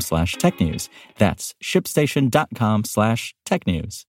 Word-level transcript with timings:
slash 0.00 0.36
technews. 0.36 0.88
That's 1.18 1.54
shipstation.com 1.62 2.84
slash 2.84 3.34
tech 3.44 3.66
news. 3.66 4.06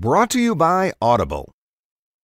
Brought 0.00 0.30
to 0.30 0.40
you 0.40 0.54
by 0.54 0.92
Audible. 1.00 1.52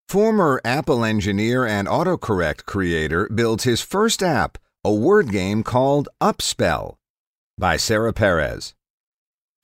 Former 0.08 0.60
Apple 0.64 1.04
engineer 1.04 1.66
and 1.66 1.88
autocorrect 1.88 2.64
creator 2.64 3.28
builds 3.34 3.64
his 3.64 3.80
first 3.80 4.22
app, 4.22 4.56
a 4.84 4.92
word 4.92 5.32
game 5.32 5.62
called 5.62 6.08
Upspell, 6.20 6.94
by 7.58 7.76
Sarah 7.76 8.12
Perez. 8.12 8.74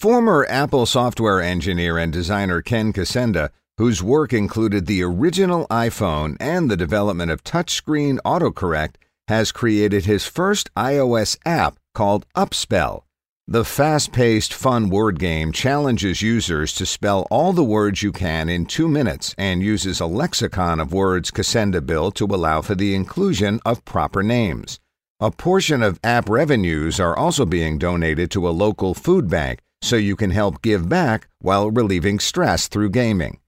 Former 0.00 0.44
Apple 0.48 0.84
software 0.84 1.40
engineer 1.40 1.96
and 1.96 2.12
designer 2.12 2.60
Ken 2.60 2.92
Kocienda, 2.92 3.50
whose 3.78 4.02
work 4.02 4.32
included 4.32 4.86
the 4.86 5.02
original 5.04 5.66
iPhone 5.68 6.36
and 6.40 6.68
the 6.68 6.76
development 6.76 7.30
of 7.30 7.44
touchscreen 7.44 8.18
autocorrect, 8.24 8.96
has 9.28 9.52
created 9.52 10.04
his 10.04 10.26
first 10.26 10.74
iOS 10.74 11.38
app 11.46 11.78
called 11.94 12.26
Upspell. 12.34 13.04
The 13.52 13.66
fast 13.66 14.12
paced, 14.12 14.54
fun 14.54 14.88
word 14.88 15.18
game 15.18 15.52
challenges 15.52 16.22
users 16.22 16.72
to 16.72 16.86
spell 16.86 17.26
all 17.30 17.52
the 17.52 17.62
words 17.62 18.02
you 18.02 18.10
can 18.10 18.48
in 18.48 18.64
two 18.64 18.88
minutes 18.88 19.34
and 19.36 19.62
uses 19.62 20.00
a 20.00 20.06
lexicon 20.06 20.80
of 20.80 20.94
words 20.94 21.30
Kocienda 21.30 21.84
built 21.84 22.14
to 22.14 22.24
allow 22.24 22.62
for 22.62 22.74
the 22.74 22.94
inclusion 22.94 23.60
of 23.66 23.84
proper 23.84 24.22
names. 24.22 24.80
A 25.20 25.30
portion 25.30 25.82
of 25.82 26.00
app 26.02 26.30
revenues 26.30 26.98
are 26.98 27.14
also 27.14 27.44
being 27.44 27.76
donated 27.76 28.30
to 28.30 28.48
a 28.48 28.56
local 28.56 28.94
food 28.94 29.28
bank 29.28 29.60
so 29.82 29.96
you 29.96 30.16
can 30.16 30.30
help 30.30 30.62
give 30.62 30.88
back 30.88 31.28
while 31.40 31.70
relieving 31.70 32.20
stress 32.20 32.68
through 32.68 32.88
gaming. 32.88 33.38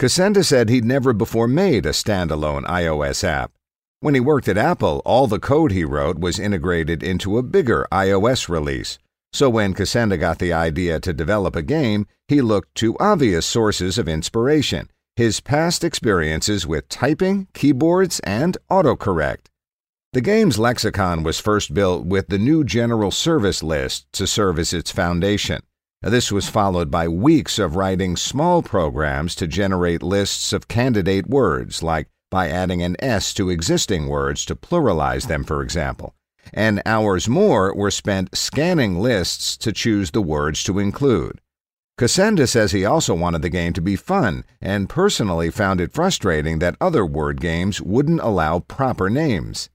Kocienda 0.00 0.42
said 0.42 0.70
he'd 0.70 0.86
never 0.86 1.12
before 1.12 1.46
made 1.46 1.84
a 1.84 1.90
standalone 1.90 2.64
iOS 2.64 3.22
app. 3.24 3.52
When 4.00 4.14
he 4.14 4.20
worked 4.20 4.48
at 4.48 4.56
Apple, 4.56 5.02
all 5.04 5.26
the 5.26 5.38
code 5.38 5.72
he 5.72 5.84
wrote 5.84 6.18
was 6.18 6.38
integrated 6.38 7.02
into 7.02 7.36
a 7.36 7.42
bigger 7.42 7.86
iOS 7.92 8.48
release. 8.48 8.98
So 9.32 9.48
when 9.48 9.74
Kocienda 9.74 10.18
got 10.18 10.38
the 10.38 10.52
idea 10.52 10.98
to 11.00 11.12
develop 11.12 11.54
a 11.54 11.62
game, 11.62 12.06
he 12.26 12.40
looked 12.40 12.74
to 12.76 12.96
obvious 12.98 13.46
sources 13.46 13.98
of 13.98 14.08
inspiration 14.08 14.88
his 15.16 15.40
past 15.40 15.84
experiences 15.84 16.66
with 16.66 16.88
typing, 16.88 17.46
keyboards, 17.52 18.20
and 18.20 18.56
autocorrect. 18.70 19.48
The 20.14 20.22
game's 20.22 20.58
lexicon 20.58 21.22
was 21.22 21.38
first 21.38 21.74
built 21.74 22.06
with 22.06 22.28
the 22.28 22.38
new 22.38 22.64
General 22.64 23.10
Service 23.10 23.62
List 23.62 24.10
to 24.14 24.26
serve 24.26 24.58
as 24.58 24.72
its 24.72 24.90
foundation. 24.90 25.62
This 26.00 26.32
was 26.32 26.48
followed 26.48 26.90
by 26.90 27.06
weeks 27.06 27.58
of 27.58 27.76
writing 27.76 28.16
small 28.16 28.62
programs 28.62 29.34
to 29.34 29.46
generate 29.46 30.02
lists 30.02 30.54
of 30.54 30.68
candidate 30.68 31.26
words, 31.28 31.82
like 31.82 32.08
by 32.30 32.48
adding 32.48 32.82
an 32.82 32.96
S 32.98 33.34
to 33.34 33.50
existing 33.50 34.06
words 34.06 34.46
to 34.46 34.56
pluralize 34.56 35.26
them, 35.26 35.44
for 35.44 35.62
example 35.62 36.14
and 36.52 36.82
hours 36.86 37.28
more 37.28 37.74
were 37.74 37.90
spent 37.90 38.36
scanning 38.36 38.98
lists 38.98 39.56
to 39.58 39.72
choose 39.72 40.10
the 40.10 40.22
words 40.22 40.62
to 40.64 40.78
include. 40.78 41.40
Kocienda 41.98 42.48
says 42.48 42.72
he 42.72 42.84
also 42.84 43.14
wanted 43.14 43.42
the 43.42 43.50
game 43.50 43.74
to 43.74 43.82
be 43.82 43.94
fun 43.94 44.44
and 44.60 44.88
personally 44.88 45.50
found 45.50 45.80
it 45.80 45.92
frustrating 45.92 46.58
that 46.58 46.76
other 46.80 47.04
word 47.04 47.40
games 47.40 47.82
wouldn't 47.82 48.22
allow 48.22 48.60
proper 48.60 49.10
names. 49.10 49.68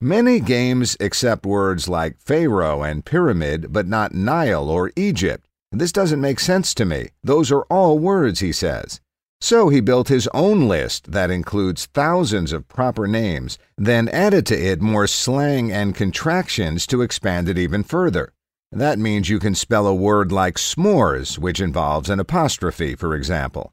Many 0.00 0.40
games 0.40 0.96
accept 1.00 1.44
words 1.44 1.88
like 1.88 2.20
Pharaoh 2.20 2.82
and 2.82 3.04
pyramid, 3.04 3.72
but 3.72 3.86
not 3.86 4.14
Nile 4.14 4.68
or 4.68 4.92
Egypt. 4.96 5.46
This 5.72 5.92
doesn't 5.92 6.20
make 6.20 6.38
sense 6.38 6.74
to 6.74 6.84
me. 6.84 7.08
Those 7.22 7.50
are 7.50 7.62
all 7.70 7.98
words, 7.98 8.40
he 8.40 8.52
says. 8.52 9.00
So 9.42 9.70
he 9.70 9.80
built 9.80 10.06
his 10.06 10.28
own 10.28 10.68
list 10.68 11.10
that 11.10 11.32
includes 11.32 11.86
thousands 11.86 12.52
of 12.52 12.68
proper 12.68 13.08
names, 13.08 13.58
then 13.76 14.08
added 14.10 14.46
to 14.46 14.56
it 14.56 14.80
more 14.80 15.08
slang 15.08 15.72
and 15.72 15.96
contractions 15.96 16.86
to 16.86 17.02
expand 17.02 17.48
it 17.48 17.58
even 17.58 17.82
further. 17.82 18.34
That 18.70 19.00
means 19.00 19.28
you 19.28 19.40
can 19.40 19.56
spell 19.56 19.88
a 19.88 19.94
word 19.96 20.30
like 20.30 20.58
s'mores, 20.58 21.38
which 21.38 21.58
involves 21.58 22.08
an 22.08 22.20
apostrophe, 22.20 22.94
for 22.94 23.16
example. 23.16 23.72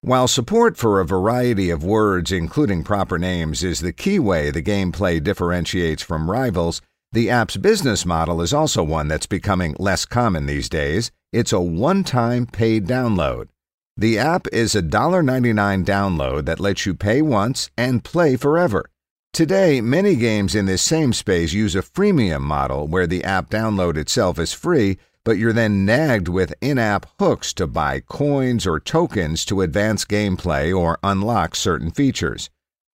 While 0.00 0.28
support 0.28 0.76
for 0.76 1.00
a 1.00 1.04
variety 1.04 1.70
of 1.70 1.82
words, 1.82 2.30
including 2.30 2.84
proper 2.84 3.18
names, 3.18 3.64
is 3.64 3.80
the 3.80 3.92
key 3.92 4.20
way 4.20 4.52
the 4.52 4.62
gameplay 4.62 5.20
differentiates 5.20 6.04
from 6.04 6.30
rivals, 6.30 6.80
the 7.10 7.28
app's 7.28 7.56
business 7.56 8.06
model 8.06 8.40
is 8.40 8.54
also 8.54 8.84
one 8.84 9.08
that's 9.08 9.26
becoming 9.26 9.74
less 9.76 10.04
common 10.04 10.46
these 10.46 10.68
days. 10.68 11.10
It's 11.32 11.52
a 11.52 11.60
one 11.60 12.04
time 12.04 12.46
paid 12.46 12.86
download. 12.86 13.48
The 14.00 14.18
app 14.18 14.46
is 14.50 14.74
a 14.74 14.80
$1.99 14.80 15.84
download 15.84 16.46
that 16.46 16.58
lets 16.58 16.86
you 16.86 16.94
pay 16.94 17.20
once 17.20 17.68
and 17.76 18.02
play 18.02 18.34
forever. 18.34 18.88
Today, 19.34 19.82
many 19.82 20.16
games 20.16 20.54
in 20.54 20.64
this 20.64 20.80
same 20.80 21.12
space 21.12 21.52
use 21.52 21.76
a 21.76 21.82
freemium 21.82 22.40
model 22.40 22.88
where 22.88 23.06
the 23.06 23.22
app 23.22 23.50
download 23.50 23.98
itself 23.98 24.38
is 24.38 24.54
free, 24.54 24.96
but 25.22 25.36
you're 25.36 25.52
then 25.52 25.84
nagged 25.84 26.28
with 26.28 26.54
in 26.62 26.78
app 26.78 27.08
hooks 27.18 27.52
to 27.52 27.66
buy 27.66 28.00
coins 28.00 28.66
or 28.66 28.80
tokens 28.80 29.44
to 29.44 29.60
advance 29.60 30.06
gameplay 30.06 30.74
or 30.74 30.98
unlock 31.02 31.54
certain 31.54 31.90
features. 31.90 32.48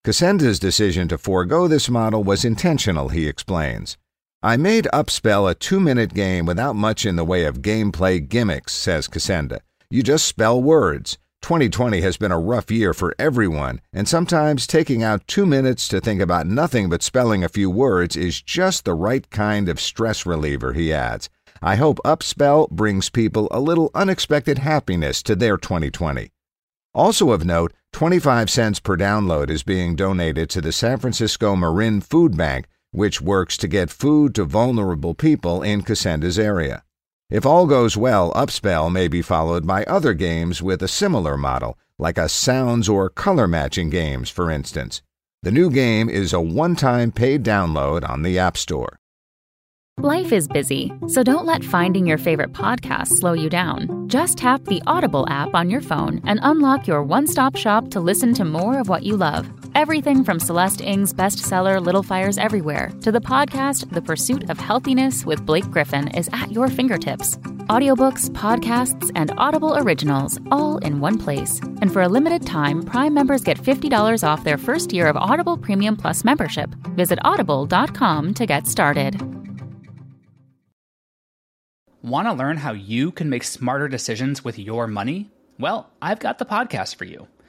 Kocienda's 0.07 0.59
decision 0.59 1.07
to 1.09 1.19
forego 1.19 1.69
this 1.69 1.91
model 1.91 2.25
was 2.25 2.47
intentional, 2.47 3.11
he 3.11 3.29
explains. 3.29 3.99
I 4.43 4.57
made 4.57 4.89
Upspell 4.91 5.51
a 5.51 5.55
two 5.55 5.81
minute 5.81 6.15
game 6.15 6.47
without 6.47 6.77
much 6.77 7.05
in 7.05 7.17
the 7.17 7.27
way 7.27 7.45
of 7.45 7.61
gameplay 7.61 8.27
gimmicks, 8.27 8.73
says 8.73 9.07
Kocienda. 9.07 9.61
You 9.91 10.03
just 10.03 10.27
spell 10.27 10.63
words. 10.63 11.19
2020 11.43 12.01
has 12.01 12.17
been 12.17 12.33
a 12.33 12.39
rough 12.39 12.71
year 12.71 12.95
for 12.95 13.15
everyone, 13.19 13.83
and 13.93 14.09
sometimes 14.09 14.67
taking 14.67 15.03
out 15.03 15.27
two 15.27 15.45
minutes 15.45 15.89
to 15.89 16.01
think 16.01 16.23
about 16.23 16.47
nothing 16.47 16.89
but 16.89 17.03
spelling 17.03 17.45
a 17.45 17.51
few 17.51 17.69
words 17.71 18.17
is 18.17 18.41
just 18.41 18.85
the 18.85 18.95
right 18.95 19.29
kind 19.31 19.69
of 19.69 19.79
stress 19.79 20.25
reliever, 20.25 20.73
he 20.73 20.91
adds. 20.91 21.29
I 21.61 21.77
hope 21.77 22.01
Upspell 22.05 22.71
brings 22.71 23.11
people 23.11 23.49
a 23.51 23.61
little 23.61 23.91
unexpected 23.95 24.59
happiness 24.59 25.23
to 25.25 25.37
their 25.37 25.59
2020. 25.59 26.31
Also 26.95 27.31
of 27.31 27.45
note, 27.45 27.75
25 27.93 28.49
cents 28.49 28.81
per 28.81 28.97
download 28.97 29.51
is 29.51 29.63
being 29.63 29.97
donated 29.97 30.49
to 30.49 30.63
the 30.63 30.73
San 30.73 30.99
Francisco 30.99 31.55
Marin 31.57 32.01
Food 32.01 32.37
Bank, 32.39 32.69
which 32.91 33.21
works 33.21 33.57
to 33.59 33.69
get 33.69 33.91
food 33.91 34.35
to 34.37 34.45
vulnerable 34.45 35.13
people 35.13 35.63
in 35.63 35.83
Kocienda's 35.83 36.39
area. 36.39 36.84
If 37.31 37.47
all 37.47 37.67
goes 37.67 37.97
well, 37.97 38.33
Upspell 38.35 38.93
may 38.93 39.09
be 39.09 39.23
followed 39.23 39.67
by 39.67 39.85
other 39.85 40.13
games 40.13 40.63
with 40.63 40.83
a 40.83 40.89
similar 40.89 41.37
model, 41.39 41.79
like 41.99 42.19
a 42.19 42.29
sounds 42.29 42.89
or 42.89 43.09
color 43.09 43.49
matching 43.49 43.89
games, 43.89 44.29
for 44.29 44.51
instance. 44.51 45.01
The 45.43 45.51
new 45.51 45.71
game 45.71 46.11
is 46.11 46.33
a 46.33 46.41
one 46.41 46.77
time 46.77 47.13
paid 47.13 47.43
download 47.43 48.09
on 48.09 48.23
the 48.23 48.39
App 48.39 48.57
Store. 48.57 48.99
Life 49.99 50.33
is 50.33 50.49
busy, 50.49 50.93
so 51.07 51.23
don't 51.23 51.47
let 51.47 51.65
finding 51.65 52.05
your 52.05 52.19
favorite 52.19 52.53
podcast 52.53 53.09
slow 53.09 53.33
you 53.33 53.49
down. 53.49 54.09
Just 54.09 54.39
tap 54.39 54.65
the 54.65 54.83
Audible 54.87 55.25
app 55.29 55.55
on 55.55 55.71
your 55.71 55.81
phone 55.81 56.21
and 56.25 56.41
unlock 56.43 56.87
your 56.87 57.03
one 57.03 57.27
stop 57.27 57.57
shop 57.57 57.91
to 57.91 58.01
listen 58.01 58.35
to 58.35 58.45
more 58.45 58.81
of 58.81 58.89
what 58.89 59.05
you 59.05 59.17
love. 59.17 59.49
Everything 59.75 60.23
from 60.23 60.39
Celeste 60.39 60.83
Ng's 60.83 61.13
bestseller 61.13 61.85
Little 61.85 62.05
Fires 62.05 62.39
Everywhere 62.39 62.91
to 63.01 63.11
the 63.11 63.19
podcast 63.19 63.91
The 63.91 64.01
Pursuit 64.01 64.49
of 64.49 64.57
Healthiness 64.57 65.27
with 65.27 65.45
Blake 65.45 65.69
Griffin 65.69 66.07
is 66.15 66.31
at 66.33 66.53
your 66.53 66.69
fingertips. 66.69 67.37
Audiobooks, 67.69 68.31
podcasts, 68.31 69.11
and 69.17 69.33
Audible 69.37 69.77
originals 69.77 70.39
all 70.53 70.79
in 70.79 71.01
one 71.01 71.19
place. 71.19 71.61
And 71.81 71.93
for 71.93 72.03
a 72.03 72.09
limited 72.09 72.47
time, 72.47 72.85
Prime 72.85 73.13
members 73.13 73.43
get 73.43 73.59
$50 73.59 74.23
off 74.23 74.45
their 74.45 74.59
first 74.59 74.93
year 74.93 75.09
of 75.09 75.17
Audible 75.17 75.59
Premium 75.59 75.97
Plus 75.97 76.25
membership. 76.25 76.71
Visit 76.95 77.19
audible.com 77.25 78.35
to 78.35 78.47
get 78.47 78.69
started. 78.69 79.21
Want 82.01 82.29
to 82.29 82.33
learn 82.33 82.59
how 82.59 82.75
you 82.75 83.11
can 83.11 83.29
make 83.29 83.43
smarter 83.43 83.89
decisions 83.89 84.45
with 84.45 84.57
your 84.57 84.87
money? 84.87 85.33
Well, 85.59 85.91
I've 86.01 86.21
got 86.21 86.39
the 86.39 86.45
podcast 86.45 86.95
for 86.95 87.07
you. 87.07 87.27